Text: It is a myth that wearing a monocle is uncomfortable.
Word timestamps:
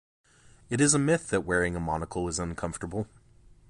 It 0.71 0.81
is 0.81 0.95
a 0.95 0.97
myth 0.97 1.29
that 1.29 1.45
wearing 1.45 1.75
a 1.75 1.79
monocle 1.79 2.27
is 2.27 2.39
uncomfortable. 2.39 3.05